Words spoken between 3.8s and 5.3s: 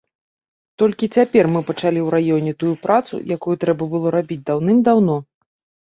было рабіць даўным-даўно.